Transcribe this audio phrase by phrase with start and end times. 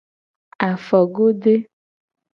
[0.67, 1.55] Afogode.